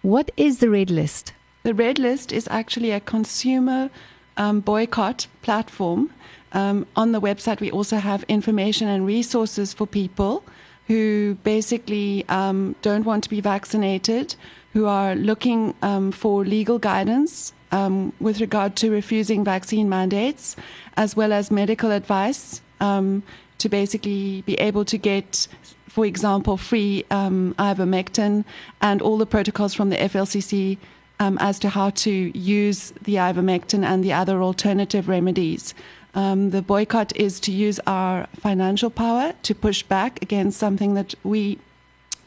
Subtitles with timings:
[0.02, 1.32] What is the Red List?
[1.62, 3.90] The Red List is actually a consumer
[4.36, 6.12] um, boycott platform.
[6.52, 10.44] Um, on the website, we also have information and resources for people
[10.88, 14.34] who basically um, don't want to be vaccinated,
[14.72, 20.56] who are looking um, for legal guidance um, with regard to refusing vaccine mandates,
[20.96, 23.22] as well as medical advice um,
[23.58, 25.46] to basically be able to get,
[25.88, 28.44] for example, free um, ivermectin
[28.80, 30.78] and all the protocols from the FLCCC
[31.20, 35.74] um, as to how to use the ivermectin and the other alternative remedies.
[36.14, 41.14] Um, the boycott is to use our financial power to push back against something that
[41.22, 41.58] we,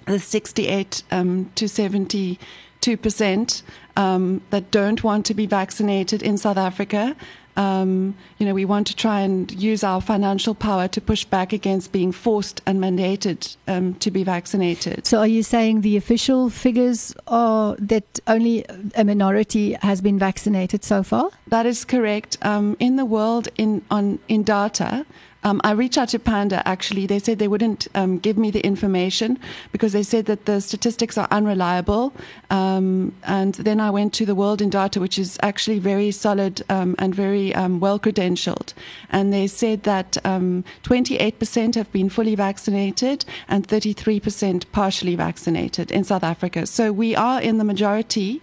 [0.06, 3.64] the 68 um, to 72 percent
[3.98, 7.16] um, that don't want to be vaccinated in South Africa.
[7.58, 11.54] Um, you know, we want to try and use our financial power to push back
[11.54, 15.06] against being forced and mandated um, to be vaccinated.
[15.06, 20.84] So, are you saying the official figures are that only a minority has been vaccinated
[20.84, 21.32] so far?
[21.48, 22.38] That is correct.
[22.42, 25.06] Um, in the world, in on in data,
[25.44, 26.66] um, I reached out to Panda.
[26.68, 29.40] Actually, they said they wouldn't um, give me the information
[29.72, 32.14] because they said that the statistics are unreliable.
[32.50, 36.64] Um, and then I went to the World in Data, which is actually very solid
[36.70, 38.74] um, and very um, well credentialed.
[39.10, 46.04] And they said that um, 28% have been fully vaccinated and 33% partially vaccinated in
[46.04, 46.66] South Africa.
[46.68, 48.42] So we are in the majority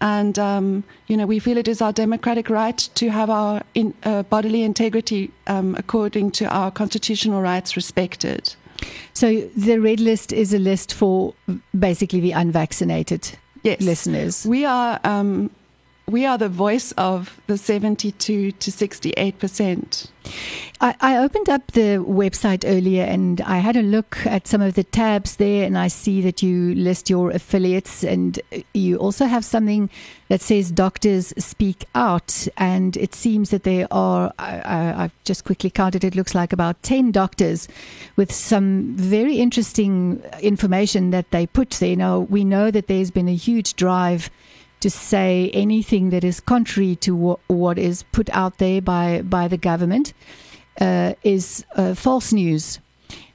[0.00, 3.94] and um, you know we feel it is our democratic right to have our in,
[4.04, 8.54] uh, bodily integrity um, according to our constitutional rights respected.
[9.12, 11.34] So the red list is a list for
[11.78, 13.80] basically the unvaccinated Yes.
[13.80, 14.46] listeners.
[14.46, 15.50] We are um,
[16.08, 20.10] we are the voice of the 72 to 68 percent.
[20.80, 24.84] I, opened up the website earlier and I had a look at some of the
[24.84, 28.38] tabs there, and I see that you list your affiliates, and
[28.74, 29.90] you also have something
[30.28, 32.46] that says Doctors Speak Out.
[32.56, 36.80] And it seems that there are, I, I've just quickly counted, it looks like about
[36.84, 37.66] 10 doctors
[38.14, 41.96] with some very interesting information that they put there.
[41.96, 44.30] Now, we know that there's been a huge drive
[44.80, 49.56] to say anything that is contrary to what, is put out there by, by the
[49.56, 50.12] government
[50.80, 52.78] uh, is uh, false news.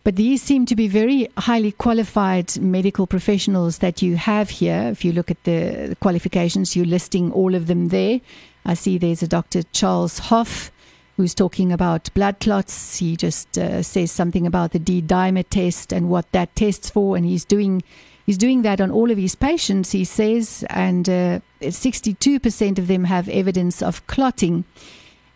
[0.03, 4.89] But these seem to be very highly qualified medical professionals that you have here.
[4.91, 8.19] If you look at the the qualifications, you're listing all of them there.
[8.65, 9.63] I see there's a Dr.
[9.71, 10.71] Charles Hoffe
[11.15, 12.97] who's talking about blood clots.
[12.97, 17.15] He just uh, says something about the D dimer test and what that tests for,
[17.15, 17.81] and he's doing
[18.25, 19.91] he's doing that on all of his patients.
[19.91, 24.65] He says, and uh, 62% of them have evidence of clotting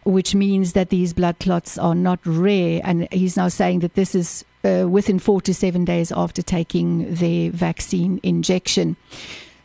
[0.08, 2.80] which means that these blood clots are not rare.
[2.84, 7.14] And he's now saying that this is uh, within four to seven days after taking
[7.14, 8.96] their vaccine injection.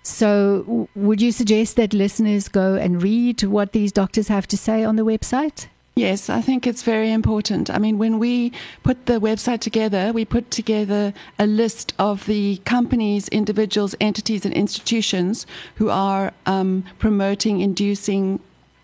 [0.02, 4.56] So, w- would you suggest that listeners go and read what these doctors have to
[4.56, 5.68] say on the website?
[5.94, 7.68] Yes, I think it's very important.
[7.68, 8.52] I mean, when we
[8.82, 14.54] put the website together, we put together a list of the companies, individuals, entities, and
[14.54, 15.46] institutions
[15.76, 18.40] who are um, promoting, inducing,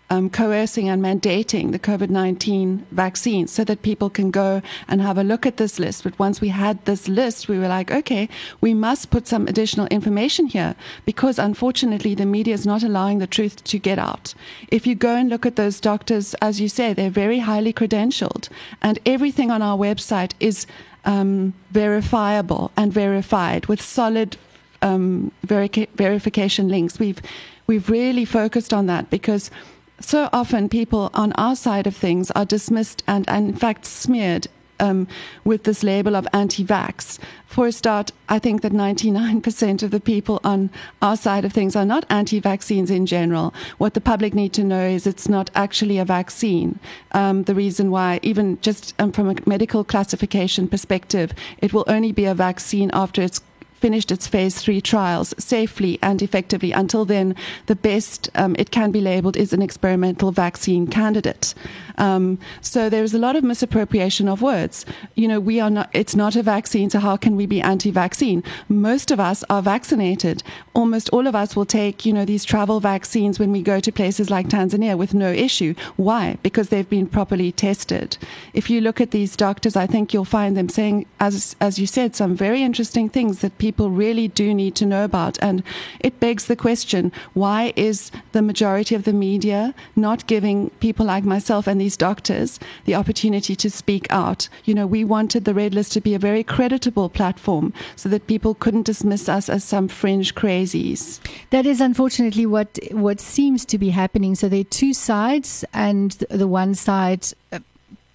[0.09, 5.17] um, coercing, and mandating the COVID 19 vaccine so that people can go and have
[5.17, 6.03] a look at this list.
[6.03, 8.27] But once we had this list, we were like, okay,
[8.61, 10.75] we must put some additional information here
[11.05, 14.33] because unfortunately the media is not allowing the truth to get out.
[14.69, 18.49] If you go and look at those doctors, as you say, they're very highly credentialed,
[18.81, 20.65] and everything on our website is
[21.05, 24.37] um, verifiable and verified with solid
[24.81, 26.99] um, verica- verification links.
[26.99, 27.21] We've
[27.67, 29.51] we've really focused on that because
[30.01, 34.47] so often people on our side of things are dismissed and, and in fact smeared
[34.79, 35.07] um,
[35.43, 37.19] with this label of anti vax.
[37.45, 40.69] For a start, I think that 99% of the people on
[41.01, 43.53] our side of things are not anti vaccines in general.
[43.77, 46.79] What the public need to know is it's not actually a vaccine.
[47.11, 52.11] Um, the reason why, even just um, from a medical classification perspective, it will only
[52.11, 53.41] be a vaccine after it's
[53.79, 56.71] finished its phase three trials safely and effectively.
[56.71, 57.35] Until then,
[57.65, 61.53] the best um, it can be labeled is an experimental vaccine candidate.
[61.97, 64.85] Um, so there is a lot of misappropriation of words.
[65.15, 67.91] You know, we are not, it's not a vaccine, so how can we be anti
[67.91, 68.43] vaccine?
[68.67, 70.41] Most of us are vaccinated.
[70.73, 73.91] Almost all of us will take, you know, these travel vaccines when we go to
[73.91, 75.73] places like Tanzania with no issue.
[75.97, 76.37] Why?
[76.41, 78.17] Because they've been properly tested.
[78.53, 81.87] If you look at these doctors, I think you'll find them saying, as, as you
[81.87, 85.37] said, some very interesting things that people really do need to know about.
[85.41, 85.63] And
[85.99, 91.23] it begs the question why is the majority of the media not giving people like
[91.23, 94.49] myself and these doctors the opportunity to speak out?
[94.65, 98.27] You know, we wanted the Red List to be a very creditable platform so that
[98.27, 101.19] people couldn't dismiss us as some fringe crazies.
[101.49, 104.35] That is unfortunately what what seems to be happening.
[104.35, 107.59] So there are two sides, and the one side uh,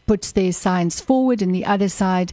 [0.07, 2.33] puts their science forward, and the other side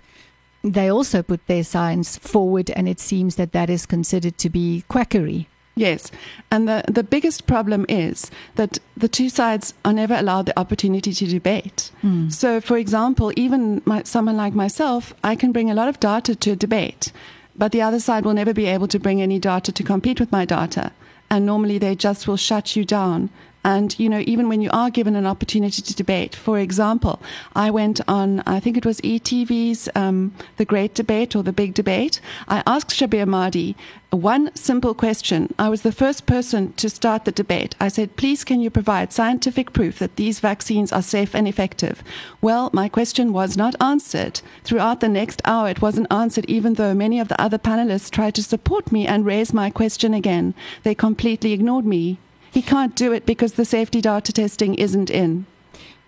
[0.63, 4.83] they also put their science forward, and it seems that that is considered to be
[4.87, 5.47] quackery.
[5.75, 6.11] Yes,
[6.51, 11.13] and the, the biggest problem is that the two sides are never allowed the opportunity
[11.13, 11.91] to debate.
[12.03, 12.31] Mm.
[12.31, 16.35] So, for example, even my, someone like myself, I can bring a lot of data
[16.35, 17.13] to a debate,
[17.55, 20.31] but the other side will never be able to bring any data to compete with
[20.31, 20.91] my data.
[21.29, 23.29] And normally they just will shut you down
[23.63, 27.21] and, you know, even when you are given an opportunity to debate, for example,
[27.55, 31.73] I went on, I think it was ETV's um, The Great Debate or The Big
[31.73, 32.19] Debate.
[32.47, 33.75] I asked Shabir Madhi
[34.11, 35.53] one simple question.
[35.57, 37.75] I was the first person to start the debate.
[37.79, 42.03] I said, please, can you provide scientific proof that these vaccines are safe and effective?
[42.41, 44.41] Well, my question was not answered.
[44.63, 48.35] Throughout the next hour, it wasn't answered, even though many of the other panelists tried
[48.35, 50.55] to support me and raise my question again.
[50.83, 52.17] They completely ignored me.
[52.51, 55.45] He can't do it because the safety data testing isn't in.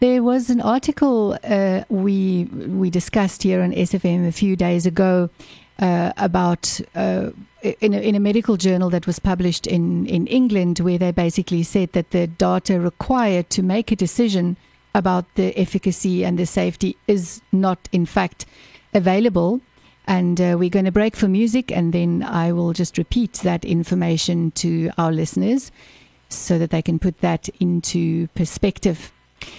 [0.01, 5.29] There was an article uh, we we discussed here on SFM a few days ago
[5.79, 7.29] uh, about uh,
[7.79, 11.63] in, a, in a medical journal that was published in in England, where they basically
[11.63, 14.57] said that the data required to make a decision
[14.93, 18.45] about the efficacy and the safety is not, in fact,
[18.93, 19.61] available.
[20.05, 23.63] And uh, we're going to break for music, and then I will just repeat that
[23.63, 25.71] information to our listeners.
[26.35, 29.11] So that they can put that into perspective.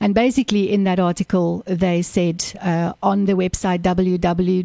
[0.00, 4.64] and basically in that article they said uh, on the website www.bmj.com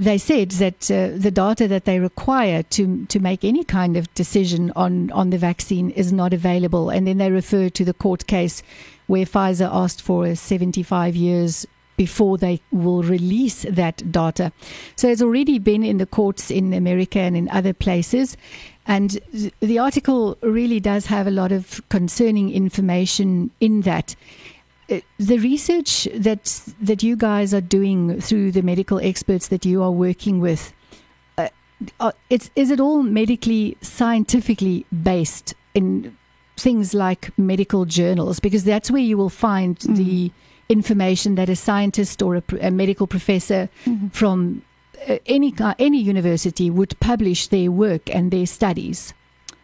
[0.00, 4.12] they said that uh, the data that they require to to make any kind of
[4.14, 8.26] decision on on the vaccine is not available, and then they refer to the court
[8.26, 8.62] case
[9.06, 14.52] where Pfizer asked for 75 years before they will release that data.
[14.96, 18.38] So it's already been in the courts in America and in other places.
[18.86, 19.18] And
[19.60, 24.16] the article really does have a lot of concerning information in that.
[24.90, 26.44] Uh, the research that
[26.80, 30.72] that you guys are doing through the medical experts that you are working with,
[32.00, 36.16] uh, it's is it all medically scientifically based in
[36.56, 39.94] things like medical journals because that's where you will find mm-hmm.
[39.94, 40.32] the
[40.68, 44.08] information that a scientist or a, a medical professor mm-hmm.
[44.08, 44.62] from
[45.08, 49.14] uh, any any university would publish their work and their studies.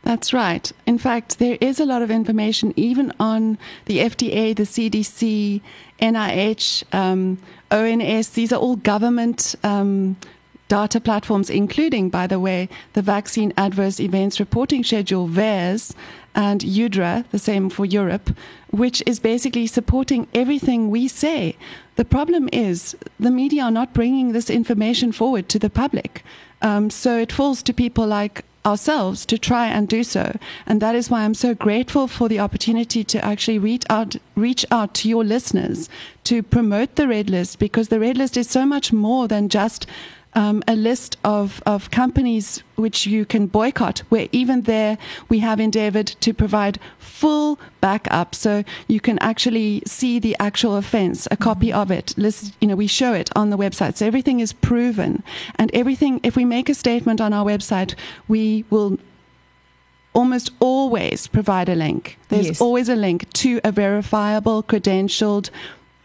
[0.06, 0.70] That's right.
[0.86, 5.60] In fact, there is a lot of information even on the FDA, the CDC,
[6.00, 7.38] NIH, um,
[7.72, 8.28] ONS.
[8.28, 10.16] These are all government um,
[10.68, 15.92] data platforms, including, by the way, the Vaccine Adverse Events Reporting Schedule, VAERS,
[16.36, 18.30] and UDRA, the same for Europe,
[18.70, 21.56] which is basically supporting everything we say.
[21.96, 26.22] The problem is the media are not bringing this information forward to the public.
[26.62, 30.37] Um, so it falls to people like ourselves to try and do so.
[30.66, 34.66] And that is why I'm so grateful for the opportunity to actually reach out, reach
[34.70, 35.88] out to your listeners
[36.25, 39.87] to promote the Red List because the Red List is so much more than just
[40.37, 44.99] um, a list of, of companies which you can boycott, where even there
[45.31, 51.26] we have endeavored to provide full backup so you can actually see the actual offense,
[51.31, 52.12] a copy of it.
[52.19, 53.97] List, you know, we show it on the website.
[53.97, 55.23] So everything is proven.
[55.59, 57.95] And everything, if we make a statement on our website,
[58.28, 58.99] we will
[60.12, 62.19] almost always provide a link.
[62.28, 62.61] There's Yes.
[62.61, 65.50] always a link to a verifiable, credentialed,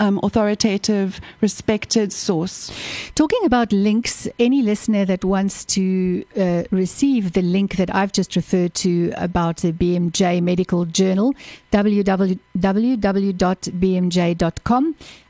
[0.01, 2.71] um, authoritative, respected source.
[3.15, 8.35] Talking about links, any listener that wants to uh, receive the link that I've just
[8.35, 11.35] referred to about the BMJ Medical Journal,
[11.71, 12.45] www.bmj.com,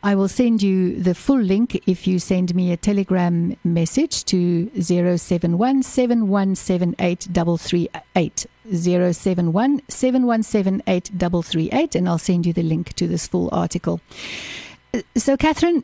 [0.04, 4.72] I will send you the full link if you send me a telegram message to
[4.82, 8.48] 071 7178338.
[8.70, 14.00] 071 7178338 and I'll send you the link to this full article.
[15.16, 15.84] So Catherine,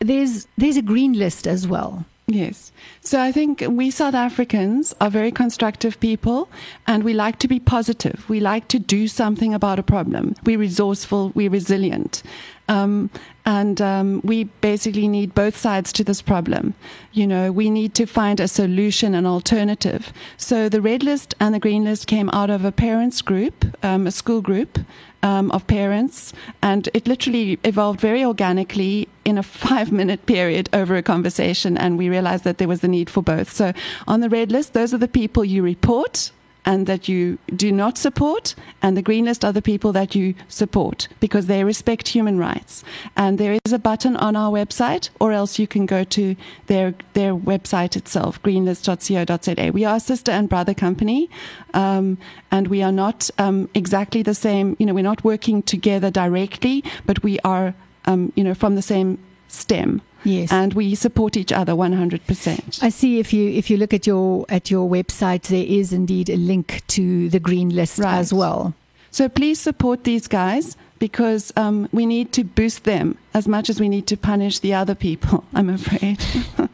[0.00, 2.04] there's there's a green list as well.
[2.26, 2.72] Yes.
[3.02, 6.48] So I think we South Africans are very constructive people
[6.86, 8.28] and we like to be positive.
[8.28, 10.34] We like to do something about a problem.
[10.44, 12.22] We're resourceful, we're resilient.
[12.68, 13.10] Um,
[13.46, 16.74] and um, we basically need both sides to this problem.
[17.12, 20.12] You know, we need to find a solution, an alternative.
[20.36, 24.06] So the red list and the green list came out of a parents group, um,
[24.06, 24.78] a school group
[25.22, 26.32] um, of parents,
[26.62, 31.76] and it literally evolved very organically in a five minute period over a conversation.
[31.76, 33.52] And we realized that there was the need for both.
[33.52, 33.72] So
[34.08, 36.30] on the red list, those are the people you report
[36.64, 40.34] and that you do not support, and the green list are the people that you
[40.48, 42.82] support because they respect human rights.
[43.16, 46.94] And there is a button on our website, or else you can go to their
[47.12, 49.70] their website itself, greenlist.co.za.
[49.72, 51.28] We are a sister and brother company,
[51.74, 52.18] um,
[52.50, 54.76] and we are not um, exactly the same.
[54.78, 57.74] You know, we're not working together directly, but we are,
[58.06, 59.18] um, you know, from the same
[59.48, 60.00] stem.
[60.24, 60.50] Yes.
[60.52, 62.82] And we support each other 100%.
[62.82, 66.28] I see if you if you look at your at your website there is indeed
[66.30, 68.18] a link to the green list Right.
[68.18, 68.74] as well.
[69.10, 73.78] So please support these guys because um, we need to boost them as much as
[73.78, 76.18] we need to punish the other people, I'm afraid.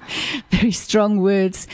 [0.51, 1.67] Very strong words.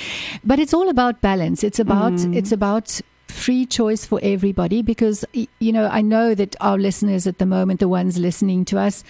[0.45, 1.63] But it's all about balance.
[1.63, 6.79] It's about it's about free choice for everybody because you know, I know that our
[6.79, 9.05] listeners at the moment the ones listening to us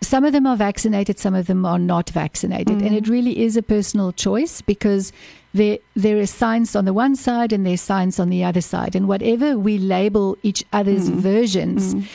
[0.00, 3.10] some of them are vaccinated, some of them are not vaccinated, and it mm.
[3.10, 5.12] really is a personal choice because
[5.52, 8.94] there there is science on the one side and there's science on the other side,
[8.94, 11.14] and whatever we label each other's mm.
[11.16, 12.06] versions, mm.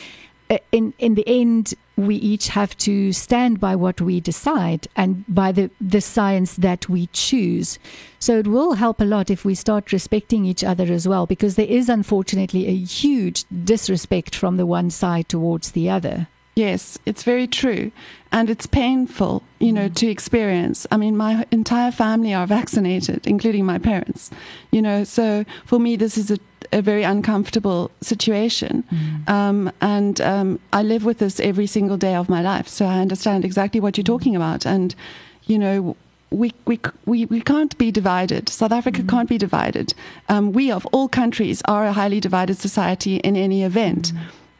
[0.48, 5.24] uh, in in the end, we each have to stand by what we decide and
[5.28, 7.78] by the the science that we choose.
[8.18, 11.56] So it will help a lot if we start respecting each other as well, because
[11.56, 16.28] there is unfortunately a huge disrespect from the one side towards the other.
[16.56, 17.92] Yes, it's very true.
[18.32, 20.86] And it's painful, you know, to experience.
[20.90, 24.30] I mean, my entire family are vaccinated, including my parents,
[24.70, 26.38] you know, so for me, this is a,
[26.72, 28.84] a very uncomfortable situation.
[29.26, 32.68] Um, and um, I live with this every single day of my life.
[32.68, 34.66] So I understand exactly what you're talking about.
[34.66, 34.94] And,
[35.44, 35.96] you know,
[36.30, 38.48] we, we, we, we can't be divided.
[38.48, 39.94] South Africa can't be divided.
[40.28, 44.12] Um, we, of all countries, are a highly divided society in any event.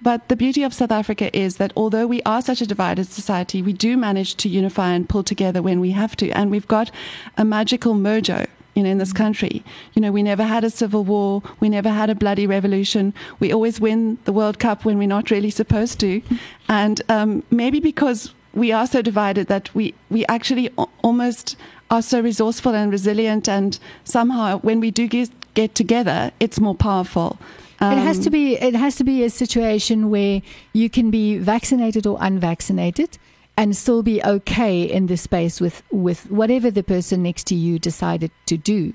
[0.03, 3.63] But the beauty of South Africa is that although we are such a divided society,
[3.63, 6.31] we do manage to unify and pull together when we have to.
[6.31, 6.91] And we've got
[7.37, 8.47] a magical mojo.
[8.75, 9.65] You know, in this country,
[9.95, 11.43] you know, we never had a civil war.
[11.59, 13.13] We never had a bloody revolution.
[13.41, 16.23] We always win the World Cup when we're not really supposed to.
[16.69, 20.71] And um, maybe because we are so divided that we, we actually
[21.03, 21.57] almost
[21.91, 23.49] are so resourceful and resilient.
[23.49, 27.39] And somehow when we do get, get together, it's more powerful.
[27.83, 31.39] It has Um, to be it has to be a situation where you can be
[31.39, 33.19] vaccinated or unvaccinated
[33.57, 37.79] and still be okay in the space with with whatever the person next to you
[37.79, 38.93] decided to do.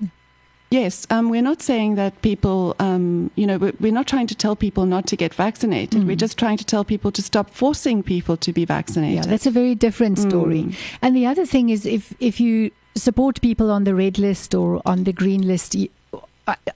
[0.71, 4.55] Yes, um, we're not saying that people, um, you know, we're, not trying to tell
[4.55, 6.05] people not to get vaccinated.
[6.07, 9.15] We're just trying to tell people to stop forcing people to be vaccinated.
[9.15, 10.63] Yeah, that's a very different story.
[10.63, 10.75] Mm.
[11.03, 14.81] And the other thing is, if if you support people on the red list or
[14.85, 15.75] on the green list,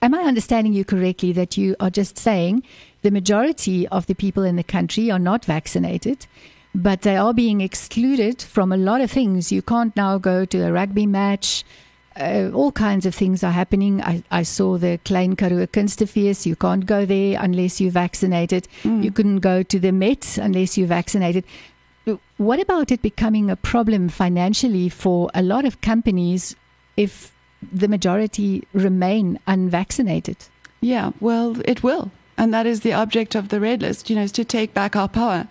[0.02, 2.64] am I understanding you correctly that you are just saying
[3.02, 6.28] the majority of the people in the country are not vaccinated?
[6.76, 9.52] But they are being excluded from a lot of things.
[9.52, 11.64] You can't now go to a rugby match.
[12.16, 14.02] Uh, all kinds of things are happening.
[14.02, 16.46] I, I saw the Klein Karoo Kunstefees.
[16.46, 18.68] You can't go there unless you're vaccinated.
[18.84, 19.04] Mm.
[19.04, 21.44] You couldn't go to the Met unless you're vaccinated.
[22.38, 26.56] What about it becoming a problem financially for a lot of companies
[26.98, 30.38] if the majority remain unvaccinated.
[30.82, 32.12] Yeah, well, it will.
[32.38, 34.96] And that is the object of the red list, you know, is to take back
[34.96, 35.48] our power.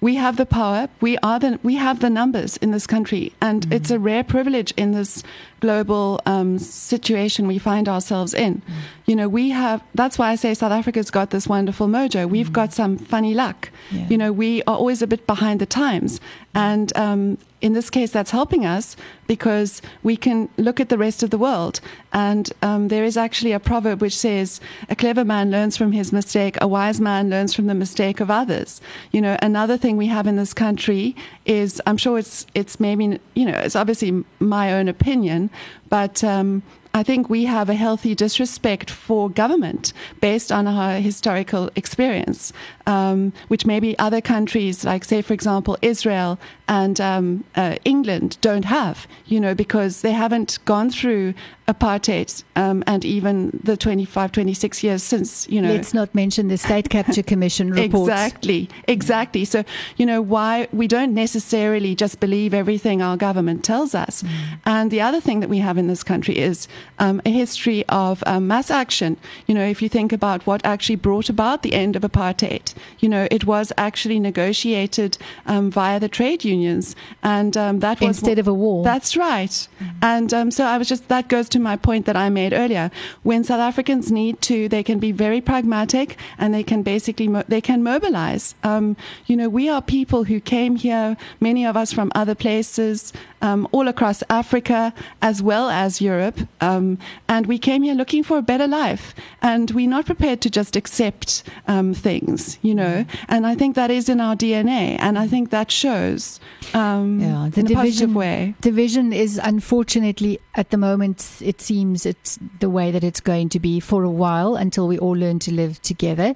[0.00, 0.88] We have the power.
[1.00, 3.72] We are the we have the numbers in this country, and mm-hmm.
[3.72, 5.22] it's a rare privilege in this
[5.60, 8.56] global um, situation we find ourselves in.
[8.56, 8.80] Mm-hmm.
[9.06, 9.82] You know, we have.
[9.94, 12.28] That's why I say South Africa's got this wonderful mojo.
[12.28, 12.52] We've mm-hmm.
[12.52, 13.70] got some funny luck.
[13.90, 14.06] Yeah.
[14.08, 16.20] You know, we are always a bit behind the times,
[16.54, 18.94] and um, in this case, that's helping us
[19.26, 21.80] because we can look at the rest of the world.
[22.12, 26.12] And um, there is actually a proverb which says, "A clever man learns from his
[26.12, 28.80] mistake; a wise man learns from the mistake of others."
[29.12, 33.18] You know, another thing we have in this country is, I'm sure it's it's maybe
[33.34, 35.50] you know, it's obviously my own opinion,
[35.88, 36.62] but um,
[36.96, 42.52] I think we have a healthy disrespect for government based on our historical experience,
[42.86, 48.64] um, which maybe other countries, like, say, for example, Israel and um, uh, England, don't
[48.64, 51.34] have, you know, because they haven't gone through
[51.66, 55.70] apartheid um, and even the 25, 26 years since, you know.
[55.70, 58.10] Let's not mention the State Capture Commission report.
[58.10, 59.44] Exactly, exactly.
[59.44, 59.64] So,
[59.96, 64.22] you know, why we don't necessarily just believe everything our government tells us.
[64.22, 64.30] Mm.
[64.66, 66.68] And the other thing that we have in this country is
[66.98, 69.16] um, a history of um, mass action.
[69.46, 73.08] You know, if you think about what actually brought about the end of apartheid, you
[73.08, 75.16] know, it was actually negotiated
[75.46, 76.96] um, via the trade unions.
[77.22, 78.18] And um, that was.
[78.18, 78.84] Instead of a war.
[78.84, 79.50] That's right.
[79.50, 79.94] Mm.
[80.02, 82.90] And um, so I was just, that goes to my point that I made earlier.
[83.22, 87.44] When South Africans need to, they can be very pragmatic and they can basically mo-
[87.48, 88.54] they can mobilize.
[88.62, 88.96] Um,
[89.26, 93.12] you know, we are people who came here, many of us from other places,
[93.44, 96.98] um, all across Africa as well as Europe, um,
[97.28, 100.74] and we came here looking for a better life, and we're not prepared to just
[100.76, 103.04] accept um, things, you know.
[103.28, 106.40] And I think that is in our DNA, and I think that shows
[106.72, 108.54] um, yeah, the in division, a positive way.
[108.62, 113.60] Division is unfortunately at the moment it seems it's the way that it's going to
[113.60, 116.34] be for a while until we all learn to live together.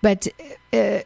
[0.00, 0.28] But
[0.72, 1.00] uh,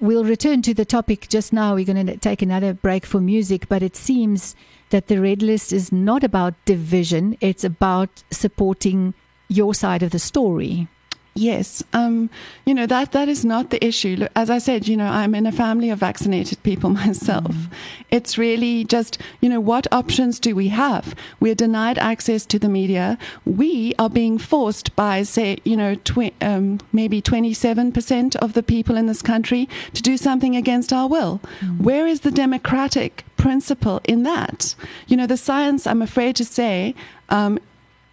[0.00, 1.74] we'll return to the topic just now.
[1.74, 4.54] We're going to take another break for music, but it seems
[4.90, 9.14] that the red list is not about division, it's about supporting
[9.48, 10.88] your side of the story.
[11.36, 12.30] Yes, um,
[12.64, 14.26] you know that that is not the issue.
[14.34, 17.52] As I said, you know, I'm in a family of vaccinated people myself.
[17.52, 17.72] Mm.
[18.10, 21.14] It's really just, you know, what options do we have?
[21.38, 23.18] We're denied access to the media.
[23.44, 25.96] We are being forced by, say, you know,
[26.40, 31.40] um, maybe 27% of the people in this country to do something against our will.
[31.60, 31.80] Mm.
[31.82, 34.74] Where is the democratic principle in that?
[35.06, 36.94] You know, the science, I'm afraid to say,
[37.28, 37.58] um,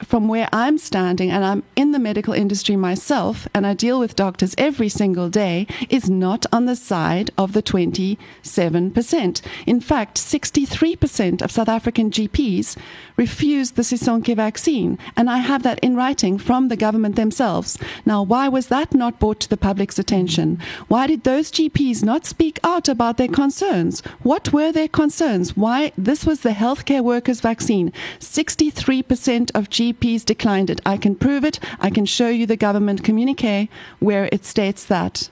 [0.03, 4.15] from where I'm standing, and I'm in the medical industry myself, and I deal with
[4.15, 9.41] doctors every single day, is not on the side of the 27%.
[9.65, 12.77] In fact, 63% of South African GPs
[13.15, 17.77] refused the Sisonke vaccine, and I have that in writing from the government themselves.
[18.05, 20.59] Now, why was that not brought to the public's attention?
[20.87, 24.01] Why did those GPs not speak out about their concerns?
[24.21, 25.55] What were their concerns?
[25.55, 27.91] Why this was the healthcare workers vaccine?
[28.19, 30.81] 63% of GPs GPs declined it.
[30.85, 31.59] I can prove it.
[31.79, 35.29] I can show you the government communique where it states that.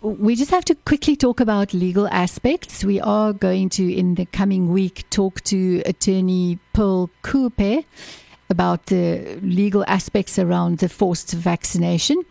[0.00, 2.84] We just have to quickly talk about legal aspects.
[2.84, 7.84] We are going to, in the coming week, talk to attorney Pearl Kupe
[8.48, 12.22] about the legal aspects around the forced vaccination.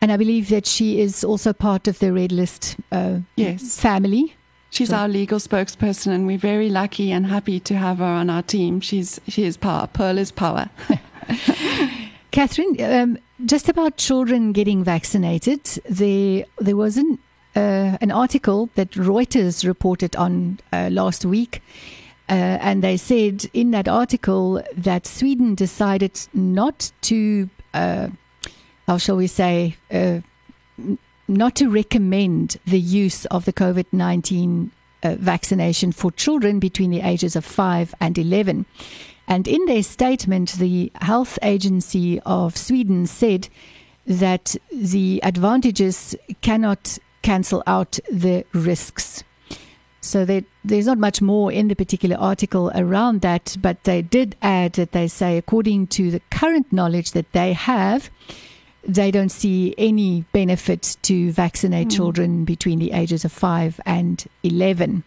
[0.00, 3.78] And I believe that she is also part of the Red List uh, yes.
[3.78, 4.34] family.
[4.70, 8.42] She's our legal spokesperson, and we're very lucky and happy to have her on our
[8.42, 8.80] team.
[8.80, 9.88] She's she is power.
[9.88, 10.70] Pearl is power.
[12.30, 17.18] Catherine, um, just about children getting vaccinated, there there was an
[17.56, 21.62] uh, an article that Reuters reported on uh, last week.
[22.28, 28.08] Uh, and they said in that article that Sweden decided not to, uh,
[28.86, 30.20] how shall we say, uh,
[31.30, 34.70] not to recommend the use of the COVID 19
[35.02, 38.66] uh, vaccination for children between the ages of 5 and 11.
[39.28, 43.48] And in their statement, the Health Agency of Sweden said
[44.06, 49.22] that the advantages cannot cancel out the risks.
[50.00, 50.24] So
[50.64, 54.92] there's not much more in the particular article around that, but they did add that
[54.92, 58.10] they say, according to the current knowledge that they have,
[58.84, 61.96] they don't see any benefit to vaccinate mm.
[61.96, 65.02] children between the ages of 5 and 11.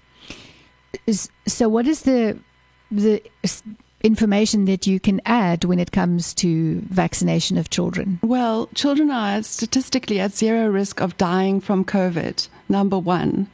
[1.47, 2.37] So what is the
[2.91, 3.23] the
[4.03, 8.19] information that you can add when it comes to vaccination of children?
[8.21, 13.47] Well, children are statistically at zero risk of dying from COVID, number 1.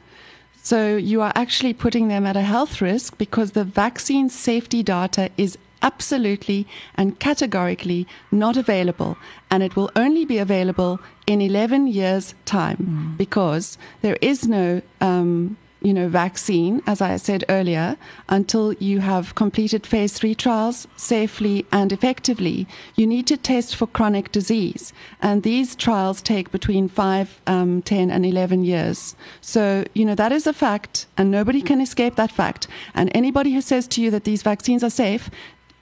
[0.62, 5.30] So you are actually putting them at a health risk because the vaccine safety data
[5.38, 9.16] is absolutely and categorically not available.
[9.50, 13.16] And it will only be available in 11 years' time mm.
[13.16, 17.96] because there is no um, you know, vaccine, as I said earlier,
[18.28, 22.66] until you have completed phase three trials safely and effectively,
[22.96, 24.92] you need to test for chronic disease.
[25.22, 29.16] And these trials take between 5, um, 10, and 11 years.
[29.40, 32.66] So, you know, that is a fact, and nobody can escape that fact.
[32.94, 35.30] And anybody who says to you that these vaccines are safe,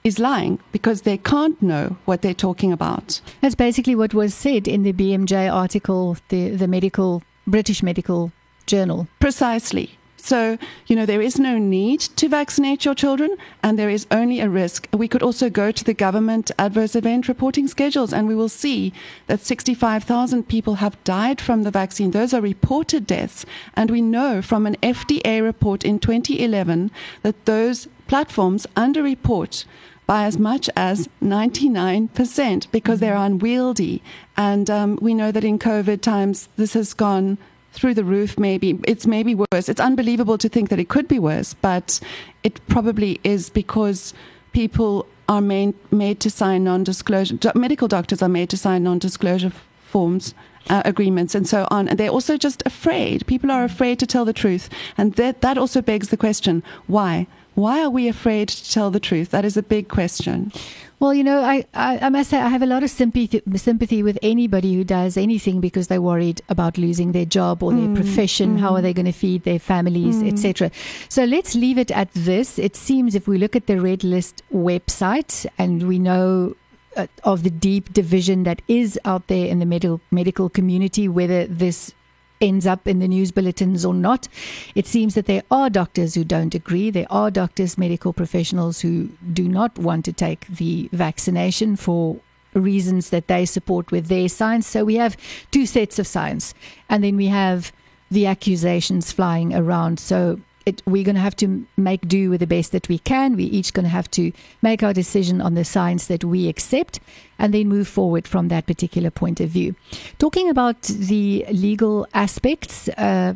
[0.03, 3.21] is lying because they can't know what they're talking about.
[3.41, 8.31] That's basically what was said in the BMJ article, the, the medical British medical
[8.65, 9.07] journal.
[9.19, 9.98] Precisely.
[10.21, 14.39] So, you know, there is no need to vaccinate your children and there is only
[14.39, 14.87] a risk.
[14.93, 18.93] We could also go to the government adverse event reporting schedules and we will see
[19.27, 22.11] that 65,000 people have died from the vaccine.
[22.11, 23.45] Those are reported deaths.
[23.75, 26.91] And we know from an FDA report in 2011
[27.23, 29.65] that those platforms underreport
[30.09, 34.01] by as much as 99% because they're unwieldy.
[34.35, 37.37] And um, we know that in COVID times, this has gone
[37.71, 38.79] through the roof maybe.
[38.87, 39.69] It's maybe worse.
[39.69, 41.99] It's unbelievable to think that it could be worse but
[42.43, 44.13] it probably is because
[44.53, 50.33] people are made, made to sign non-disclosure medical doctors are made to sign non-disclosure forms
[50.69, 51.87] uh, agreements and so on.
[51.87, 53.25] And they're also just afraid.
[53.27, 54.69] People are afraid to tell the truth.
[54.97, 57.27] And that that also begs the question why
[57.59, 60.51] why are we afraid to tell the truth that is a big question
[60.99, 64.03] well, you know, I, I, I, must say I have a lot of sympathy sympathy
[64.03, 67.95] with anybody who does anything because they're worried about losing their job or their mm,
[67.95, 68.57] profession.
[68.57, 68.59] Mm.
[68.59, 70.31] How are they going to feed their families, mm.
[70.31, 70.71] etc.
[71.07, 72.59] So let's leave it at this.
[72.59, 76.57] It seems if we look at the Red List website and we know
[76.97, 81.47] uh, of the deep division that is out there in the medical medical community, whether
[81.47, 81.93] this
[82.41, 84.27] ends up in the news bulletins or not.
[84.75, 86.89] It seems that there are doctors who don't agree.
[86.89, 92.17] There are doctors, medical professionals who do not want to take the vaccination for
[92.53, 94.67] reasons that they support with their science.
[94.67, 95.17] So we have
[95.51, 96.53] two sets of science,
[96.89, 97.71] and then we have
[98.09, 99.99] the accusations flying around.
[99.99, 103.35] So it, we're going to have to make do with the best that we can.
[103.35, 106.99] We're each going to have to make our decision on the science that we accept
[107.37, 109.75] and then move forward from that particular point of view.
[110.17, 113.35] Talking about the legal aspects, uh,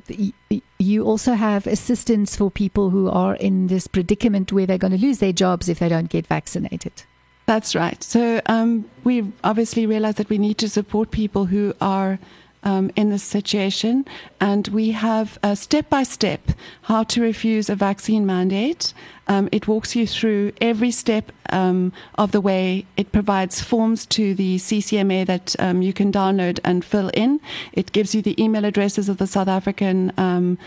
[0.78, 5.00] you also have assistance for people who are in this predicament where they're going to
[5.00, 7.04] lose their jobs if they don't get vaccinated.
[7.46, 8.02] That's right.
[8.02, 12.20] So um, we obviously realize that we need to support people who are
[12.64, 14.06] um, in this situation,
[14.40, 16.52] and we have step by step
[16.84, 18.94] how to refuse a vaccine mandate.
[19.28, 22.86] Um, it walks you through every step um, of the way.
[22.98, 27.40] It provides forms to the CCMA that um, you can download and fill in.
[27.72, 30.12] It gives you the email addresses of the South African.
[30.18, 30.58] Um,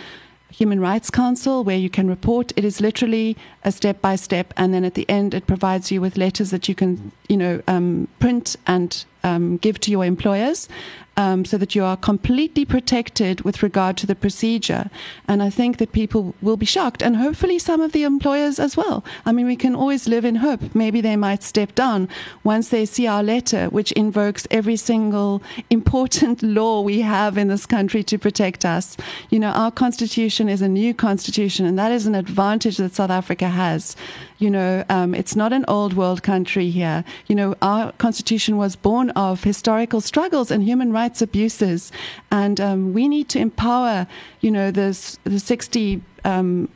[0.48, 2.52] Human Rights Council where you can report.
[2.56, 6.00] It is literally a step by step, and then at the end, it provides you
[6.00, 10.68] with letters that you can, you know, um, print and um, give to your employers
[11.16, 14.90] um, so that you are completely protected with regard to the procedure.
[15.26, 18.76] And I think that people will be shocked, and hopefully some of the employers as
[18.76, 19.04] well.
[19.24, 20.74] I mean, we can always live in hope.
[20.74, 22.08] Maybe they might step down
[22.44, 27.66] once they see our letter, which invokes every single important law we have in this
[27.66, 28.96] country to protect us.
[29.30, 33.10] You know, our constitution is a new constitution, and that is an advantage that South
[33.10, 33.96] Africa has.
[34.38, 37.04] You know, um, it's not an old world country here.
[37.26, 41.90] You know, our constitution was born of historical struggles and human rights abuses,
[42.30, 44.06] and um, we need to empower,
[44.40, 46.68] you know, this, the 68 um,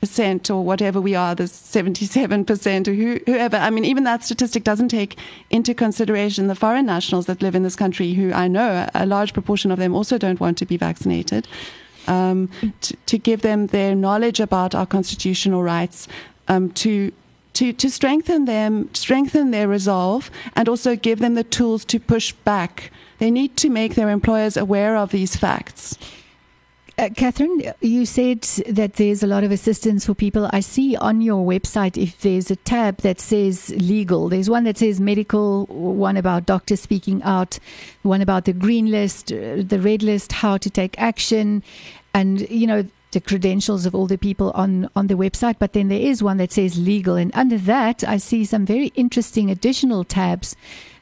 [0.00, 3.56] percent or whatever we are, the 77 percent or who, whoever.
[3.56, 5.18] I mean, even that statistic doesn't take
[5.50, 9.32] into consideration the foreign nationals that live in this country, who I know a large
[9.32, 11.46] proportion of them also don't want to be vaccinated
[12.06, 12.48] um,
[12.80, 16.08] to, to, give them their knowledge about our constitutional rights,
[16.48, 17.12] um, to
[17.52, 22.32] to, to strengthen them, strengthen their resolve, and also give them the tools to push
[22.32, 22.90] back.
[23.18, 25.98] They need to make their employers aware of these facts.
[27.00, 30.50] Uh, Catherine, you said that there's a lot of assistance for people.
[30.52, 34.76] I see on your website if there's a tab that says legal, there's one that
[34.76, 37.58] says medical, one about doctors speaking out,
[38.02, 41.62] one about the green list, uh, the red list, how to take action
[42.12, 45.88] and you know the credentials of all the people on on the website but then
[45.88, 50.04] there is one that says legal and under that i see some very interesting additional
[50.04, 50.54] tabs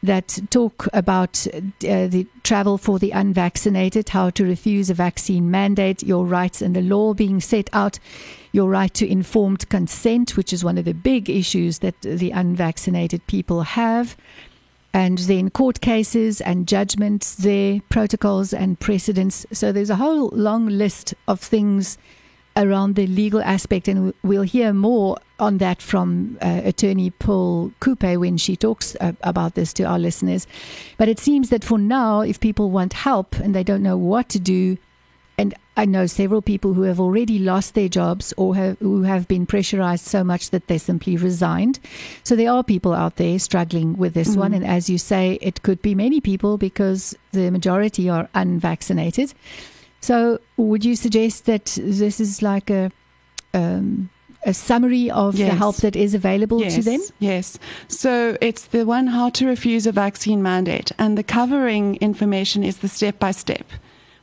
[0.03, 6.03] that talk about uh, the travel for the unvaccinated, how to refuse a vaccine mandate,
[6.03, 7.99] your rights and the law being set out,
[8.53, 13.27] your right to informed consent, which is one of the big issues that the unvaccinated
[13.27, 14.17] people have.
[14.95, 19.45] And then court cases and judgments, their protocols and precedents.
[19.53, 21.99] So there's a whole long list of things
[22.59, 28.19] around the legal aspect, and we'll hear more on that from uh, attorney Pearl Kupe
[28.19, 30.47] when she talks uh, about this to our listeners.
[30.99, 34.29] But it seems that for now, if people want help and they don't know what
[34.31, 34.77] to do,
[35.39, 39.29] and I know several people who have already lost their jobs or have, who have
[39.29, 41.79] been pressurized so much that they simply resigned.
[42.25, 44.41] So there are people out there struggling with this mm-hmm.
[44.41, 44.55] one.
[44.55, 49.33] And as you say, it could be many people because the majority are unvaccinated.
[50.01, 52.91] So, would you suggest that this is like a
[53.55, 54.11] um,
[54.45, 55.51] a summary of yes.
[55.51, 56.77] the help that is available yes.
[56.77, 57.01] to them?
[57.19, 57.59] Yes.
[57.89, 62.79] So it's the one how to refuse a vaccine mandate, and the covering information is
[62.79, 63.67] the step by step,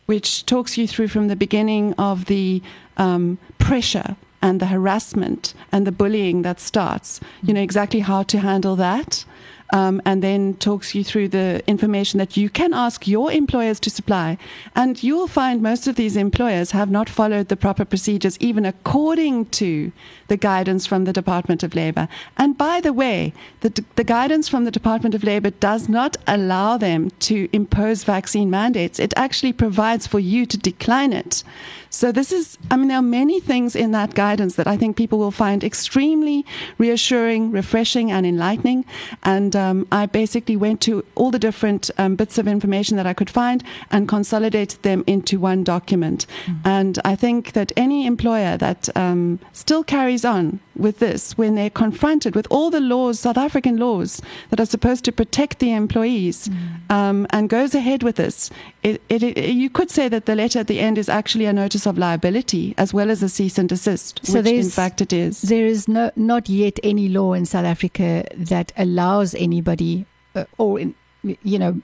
[0.05, 2.61] which talks you through from the beginning of the
[2.97, 7.19] um, pressure and the harassment and the bullying that starts.
[7.43, 9.25] You know exactly how to handle that
[9.73, 13.89] um, and then talks you through the information that you can ask your employers to
[13.89, 14.37] supply.
[14.75, 19.47] And you'll find most of these employers have not followed the proper procedures, even according
[19.47, 19.91] to
[20.27, 22.07] the guidance from the Department of Labor.
[22.37, 26.77] And by the way, the, the guidance from the Department of Labor does not allow
[26.77, 28.99] them to impose vaccine mandates.
[28.99, 31.43] It actually provides for you to decline it.
[31.95, 34.97] So this is, I mean, there are many things in that guidance that I think
[34.97, 36.45] people will find extremely
[36.77, 38.83] reassuring, refreshing, and enlightening.
[39.23, 43.13] And um, I basically went to all the different um, bits of information that I
[43.13, 46.25] could find and consolidated them into one document.
[46.45, 46.67] Mm-hmm.
[46.67, 51.69] And I think that any employer that um, still carries on with this, when they're
[51.69, 56.47] confronted with all the laws, South African laws, that are supposed to protect the employees,
[56.47, 57.25] mm-hmm.
[57.29, 58.49] and goes ahead with this,
[58.83, 61.53] it, it, it, you could say that the letter at the end is actually a
[61.53, 65.13] notice of liability as well as a cease and desist, so which in fact it
[65.13, 65.41] is.
[65.41, 70.79] There is no, not yet any law in South Africa that allows anybody, uh, or
[70.79, 71.81] in, you know,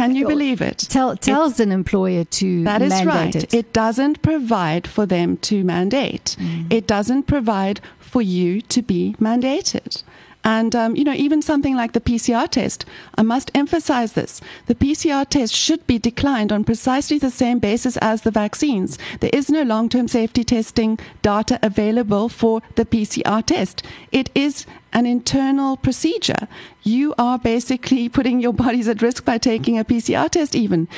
[0.00, 0.78] can you believe it?
[0.78, 3.34] Tell, tells it's, an employer to That is right.
[3.34, 3.54] It.
[3.54, 3.72] it.
[3.72, 6.36] doesn't provide for them to mandate.
[6.38, 6.72] Mm.
[6.72, 10.02] It doesn't provide for you to be mandated.
[10.42, 14.40] And, um, you know, even something like the PCR test, I must emphasize this.
[14.66, 18.98] The PCR test should be declined on precisely the same basis as the vaccines.
[19.20, 23.82] There is no long term safety testing data available for the PCR test.
[24.12, 26.48] It is an internal procedure.
[26.82, 30.88] You are basically putting your bodies at risk by taking a PCR test, even.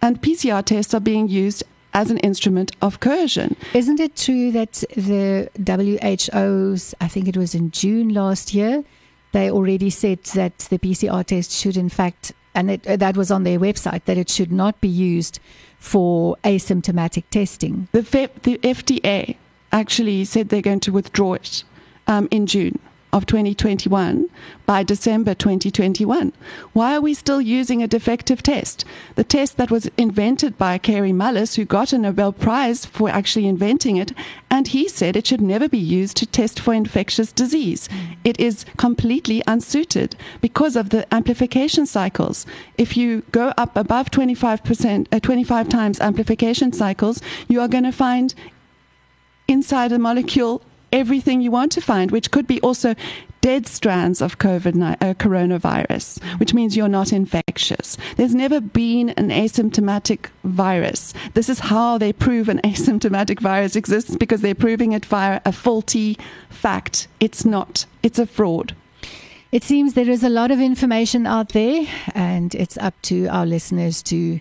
[0.00, 3.56] And PCR tests are being used as an instrument of coercion.
[3.74, 8.84] Isn't it true that the WHO's, I think it was in June last year,
[9.32, 13.30] they already said that the PCR test should, in fact, and it, uh, that was
[13.30, 15.40] on their website, that it should not be used
[15.78, 17.88] for asymptomatic testing.
[17.92, 18.02] The,
[18.42, 19.36] the FDA
[19.72, 21.64] actually said they're going to withdraw it
[22.06, 22.78] um, in June
[23.12, 24.28] of 2021
[24.64, 26.32] by December 2021.
[26.72, 28.84] Why are we still using a defective test?
[29.16, 33.46] The test that was invented by Kary Mullis, who got a Nobel Prize for actually
[33.46, 34.12] inventing it,
[34.50, 37.88] and he said it should never be used to test for infectious disease.
[38.24, 42.46] It is completely unsuited because of the amplification cycles.
[42.78, 47.92] If you go up above 25%, uh, 25 times amplification cycles, you are going to
[47.92, 48.34] find
[49.48, 52.94] inside a molecule everything you want to find, which could be also
[53.40, 57.98] dead strands of COVID uh, coronavirus, which means you're not infectious.
[58.16, 61.12] There's never been an asymptomatic virus.
[61.34, 65.52] This is how they prove an asymptomatic virus exists because they're proving it via a
[65.52, 66.16] faulty
[66.50, 67.08] fact.
[67.18, 67.86] It's not.
[68.02, 68.76] It's a fraud.
[69.50, 73.44] It seems there is a lot of information out there, and it's up to our
[73.44, 74.40] listeners to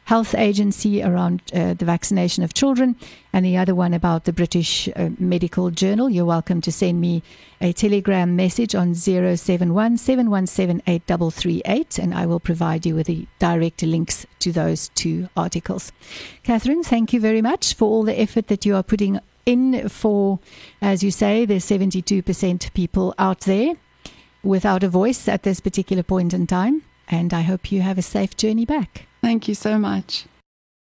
[0.10, 2.96] Health Agency around uh, the vaccination of children,
[3.32, 6.10] and the other one about the British uh, Medical Journal.
[6.10, 7.22] You're welcome to send me
[7.62, 10.82] a telegram message on 071 717
[12.04, 15.92] and I will provide you with the direct links to those two articles.
[16.42, 20.40] Catherine, thank you very much for all the effort that you are putting in for,
[20.82, 23.76] as you say, the 72% people out there
[24.42, 26.82] without a voice at this particular point in time.
[27.08, 29.06] And I hope you have a safe journey back.
[29.22, 30.26] Thank you so much.